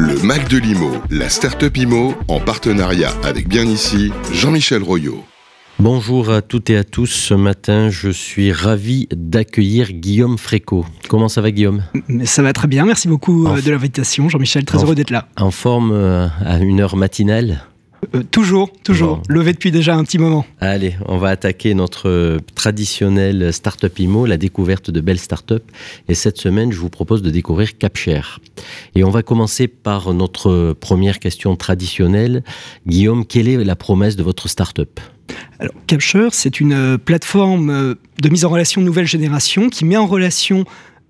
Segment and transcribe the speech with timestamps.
[0.00, 5.24] Le Mac de l'IMO, la start-up IMO, en partenariat avec bien ici, Jean-Michel Royot.
[5.80, 7.08] Bonjour à toutes et à tous.
[7.08, 10.86] Ce matin, je suis ravi d'accueillir Guillaume Fréco.
[11.08, 11.82] Comment ça va, Guillaume?
[12.22, 12.86] Ça va très bien.
[12.86, 14.64] Merci beaucoup euh, de l'invitation, Jean-Michel.
[14.64, 15.26] Très heureux d'être là.
[15.36, 17.64] En forme euh, à une heure matinale?
[18.14, 19.22] Euh, toujours, toujours.
[19.28, 20.46] Levé depuis déjà un petit moment.
[20.60, 25.54] Allez, on va attaquer notre traditionnel Startup IMO, la découverte de belles startups.
[26.08, 28.40] Et cette semaine, je vous propose de découvrir CapShare.
[28.94, 32.42] Et on va commencer par notre première question traditionnelle.
[32.86, 35.00] Guillaume, quelle est la promesse de votre startup?
[35.58, 39.96] Alors, Capture, c'est une euh, plateforme euh, de mise en relation nouvelle génération qui met
[39.96, 40.64] en relation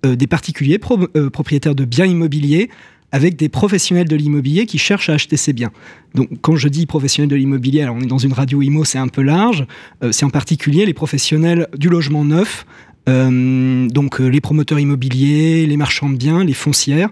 [0.05, 2.70] des particuliers propriétaires de biens immobiliers
[3.12, 5.70] avec des professionnels de l'immobilier qui cherchent à acheter ces biens.
[6.14, 8.98] Donc, quand je dis professionnels de l'immobilier, alors on est dans une radio IMO, c'est
[8.98, 9.66] un peu large.
[10.02, 12.66] Euh, c'est en particulier les professionnels du logement neuf,
[13.08, 17.10] euh, donc euh, les promoteurs immobiliers, les marchands de biens, les foncières.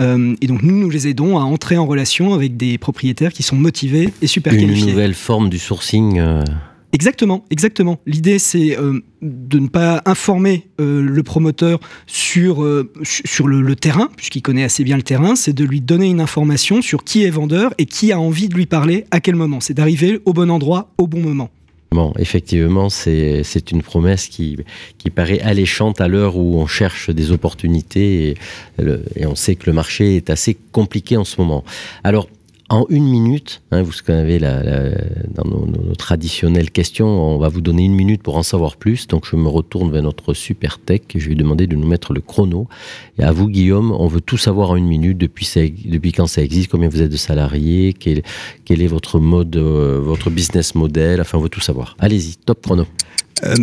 [0.00, 3.56] et donc nous, nous les aidons à entrer en relation avec des propriétaires qui sont
[3.56, 4.84] motivés et super qualifiés.
[4.84, 6.20] Une nouvelle forme du sourcing
[6.92, 8.00] Exactement, exactement.
[8.06, 14.08] L'idée, c'est euh, de ne pas informer euh, le promoteur sur, euh, sur le, terrain,
[14.16, 17.30] puisqu'il connaît assez bien le terrain, c'est de lui donner une information sur qui est
[17.30, 19.60] vendeur et qui a envie de lui parler à quel moment.
[19.60, 21.50] C'est d'arriver au bon endroit, au bon moment.
[21.90, 24.58] Bon, effectivement, c'est une promesse qui,
[24.98, 28.28] qui paraît alléchante à l'heure où on cherche des opportunités
[28.78, 28.84] et,
[29.16, 31.64] et, on sait que le marché est assez compliqué en ce moment.
[32.04, 32.28] Alors,
[32.70, 37.94] en une minute, hein, vous savez, dans nos, traditionnelles questions, on va vous donner une
[37.94, 39.06] minute pour en savoir plus.
[39.06, 42.12] Donc je me retourne vers notre super tech et je lui demander de nous mettre
[42.12, 42.68] le chrono.
[43.18, 46.70] Et à vous, Guillaume, on veut tout savoir en une minute depuis, quand ça existe,
[46.70, 48.22] combien vous êtes de salariés, quel,
[48.64, 51.20] quel est votre mode, euh, votre business model?
[51.20, 51.96] Enfin, on veut tout savoir.
[51.98, 52.86] Allez-y, top chrono.
[53.44, 53.54] Euh,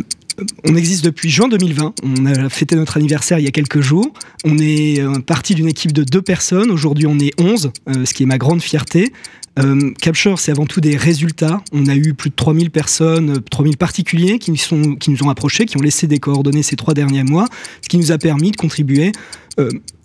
[0.67, 1.93] on existe depuis juin 2020.
[2.03, 4.11] On a fêté notre anniversaire il y a quelques jours.
[4.43, 6.71] On est euh, parti d'une équipe de deux personnes.
[6.71, 9.11] Aujourd'hui, on est 11, euh, ce qui est ma grande fierté.
[9.57, 11.61] Euh, Capture, c'est avant tout des résultats.
[11.71, 15.65] On a eu plus de 3000 personnes, 3000 particuliers qui nous, qui nous ont approchés,
[15.65, 17.47] qui ont laissé des coordonnées ces trois derniers mois,
[17.81, 19.13] ce qui nous a permis de contribuer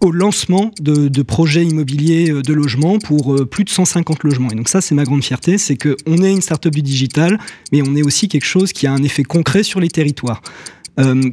[0.01, 4.51] au lancement de, projets immobiliers euh, de logement pour euh, plus de 150 logements.
[4.51, 7.39] Et donc ça, c'est ma grande fierté, c'est qu'on est une start-up du digital,
[7.73, 10.43] mais on est aussi quelque chose qui a un effet concret sur les territoires.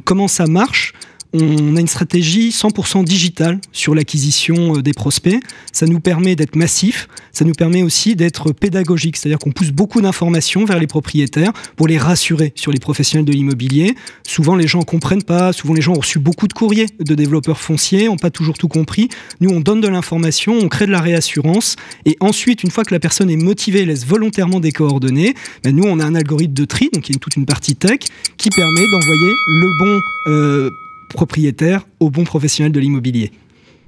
[0.04, 0.94] comment ça marche?
[1.34, 5.38] On a une stratégie 100% digitale sur l'acquisition euh, des prospects.
[5.72, 10.00] Ça nous permet d'être massif, ça nous permet aussi d'être pédagogique, c'est-à-dire qu'on pousse beaucoup
[10.00, 13.94] d'informations vers les propriétaires pour les rassurer sur les professionnels de l'immobilier.
[14.26, 17.60] Souvent, les gens comprennent pas, souvent les gens ont reçu beaucoup de courriers de développeurs
[17.60, 19.08] fonciers, n'ont pas toujours tout compris.
[19.40, 22.94] Nous, on donne de l'information, on crée de la réassurance, et ensuite, une fois que
[22.94, 26.64] la personne est motivée, laisse volontairement des coordonnées, ben nous, on a un algorithme de
[26.64, 28.00] tri, donc il y a toute une partie tech,
[28.36, 30.00] qui permet d'envoyer le bon...
[30.28, 30.70] Euh,
[31.08, 33.32] propriétaire au bon professionnel de l'immobilier.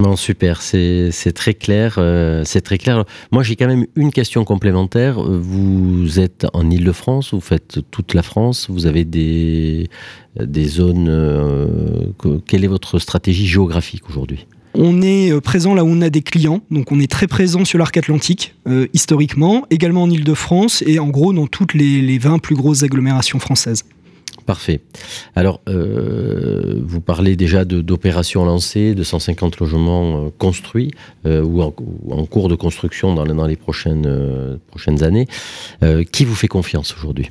[0.01, 1.95] Non, super, c'est très clair.
[1.99, 3.05] Euh, c'est très clair.
[3.31, 5.21] Moi, j'ai quand même une question complémentaire.
[5.21, 9.89] Vous êtes en Ile-de-France, vous faites toute la France, vous avez des,
[10.39, 11.07] des zones.
[11.07, 12.07] Euh,
[12.47, 14.47] quelle est votre stratégie géographique aujourd'hui?
[14.73, 17.63] On est euh, présent là où on a des clients, donc on est très présent
[17.63, 18.55] sur l'arc atlantique,
[18.93, 23.37] historiquement, également en Ile-de-France et en gros dans toutes les, les 20 plus grosses agglomérations
[23.37, 23.83] françaises.
[24.45, 24.81] Parfait.
[25.35, 30.91] Alors, euh, vous parlez déjà d'opérations lancées, de 150 logements euh, construits
[31.25, 31.71] euh, ou, en,
[32.25, 35.27] cours de construction dans, les prochaines, prochaines années.
[36.11, 37.29] qui vous fait confiance aujourd'hui?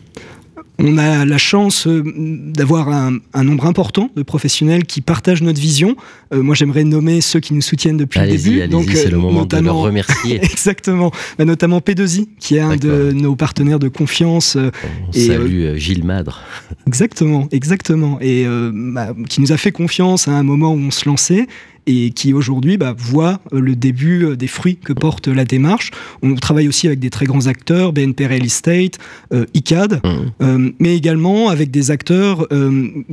[0.83, 5.97] On a la chance euh, d'avoir un, nombre important de professionnels qui partagent notre vision.
[6.33, 8.67] Euh, moi, j'aimerais nommer ceux qui nous soutiennent depuis le début.
[8.69, 10.37] Donc, c'est le euh, moment de leur remercier.
[10.43, 11.11] exactement.
[11.39, 14.57] Bah, notamment P2I, qui est un de nos partenaires de confiance.
[14.57, 16.41] On et, salue Gilles Madre.
[16.87, 18.19] Exactement, exactement.
[18.21, 21.47] Et bah, qui nous a fait confiance à un moment où on se lançait
[21.87, 25.91] et qui aujourd'hui bah, voit euh, le début euh, des fruits que porte la démarche.
[26.23, 28.99] On travaille aussi avec des très grands acteurs, BNP Real Estate,
[29.33, 30.69] euh, ICAD, mmh.
[30.79, 32.47] mais également avec des acteurs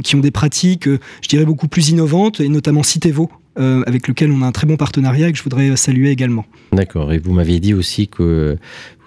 [0.04, 4.42] qui ont des pratiques, je dirais, beaucoup plus innovantes, et notamment Citevo, avec lequel on
[4.42, 6.46] a un très bon partenariat et que je voudrais saluer également.
[6.72, 7.12] D'accord.
[7.12, 8.58] Et vous m'aviez dit aussi que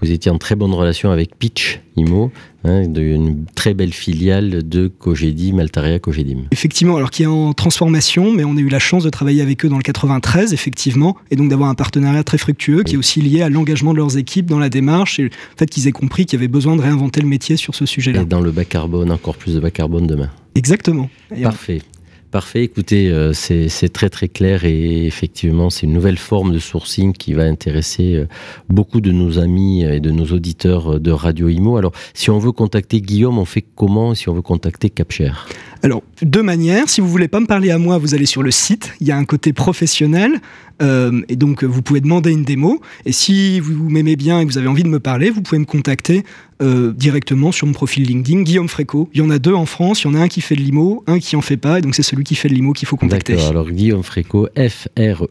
[0.01, 2.33] vous étiez en très bonne relation avec Pitch Imo,
[2.65, 6.45] hein, une très belle filiale de Cogedim, Altaria Cogedim.
[6.53, 9.65] Effectivement, alors qui est en transformation, mais on a eu la chance de travailler avec
[9.65, 13.21] eux dans le 93, effectivement, et donc d'avoir un partenariat très fructueux qui est aussi
[13.21, 16.25] lié à l'engagement de leurs équipes dans la démarche et le fait qu'ils aient compris
[16.25, 18.23] qu'il y avait besoin de réinventer le métier sur ce sujet-là.
[18.23, 20.31] Et dans le bas carbone, encore plus de bas carbone demain.
[20.55, 21.11] Exactement.
[21.43, 21.83] Parfait.
[22.31, 27.13] Parfait, écoutez, euh, c'est très très clair et effectivement c'est une nouvelle forme de sourcing
[27.13, 28.29] qui va intéresser euh,
[28.69, 31.77] beaucoup de nos amis et de nos auditeurs euh, de Radio Imo.
[31.77, 34.15] Alors si on veut contacter Guillaume, on fait comment?
[34.15, 35.33] Si on veut contacter Capcher?
[35.83, 36.89] Alors, deux manières.
[36.89, 38.93] Si vous voulez pas me parler à moi, vous allez sur le site.
[39.01, 40.41] Il y a un côté professionnel.
[40.83, 42.81] Euh, et donc, vous pouvez demander une démo.
[43.07, 45.59] Et si vous m'aimez bien et que vous avez envie de me parler, vous pouvez
[45.59, 46.25] me contacter
[46.63, 49.09] euh, directement sur mon profil LinkedIn, Guillaume Fréco.
[49.15, 50.03] Il y en a deux en France.
[50.03, 51.79] Il y en a un qui fait de l'IMO, un qui en fait pas.
[51.79, 53.41] Et donc, c'est celui qui fait de l'IMO qu'il faut contacter.
[53.41, 55.31] Alors, Guillaume Fréco, F-R-E-C-A-U-T.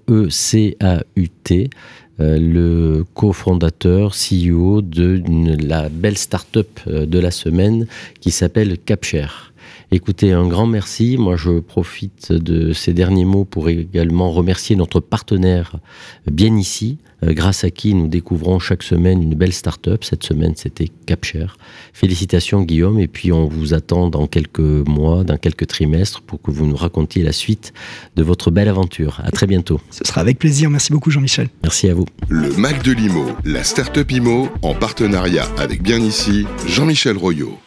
[2.20, 5.24] Euh, le cofondateur, CEO de
[5.66, 7.88] la belle start-up euh, de la semaine
[8.20, 9.49] qui s'appelle Capshare.
[9.92, 11.18] Écoutez, un grand merci.
[11.18, 15.78] Moi, je profite de ces derniers mots pour également remercier notre partenaire
[16.30, 20.04] bien ici, euh, grâce à qui nous découvrons chaque semaine une belle start-up.
[20.04, 21.58] Cette semaine, c'était Capshare.
[21.92, 23.00] Félicitations, Guillaume.
[23.00, 26.76] Et puis, on vous attend dans quelques mois, dans quelques trimestres, pour que vous nous
[26.76, 27.74] racontiez la suite
[28.16, 29.22] de votre belle aventure.
[29.24, 29.82] À très bientôt.
[29.90, 30.70] Ce sera avec plaisir.
[30.70, 31.50] Merci beaucoup, Jean-Michel.
[31.64, 32.06] Merci à vous.
[32.28, 37.58] Le Mac de l'IMO, la start-up IMO, en partenariat avec Bien ici, Jean-Michel Royot.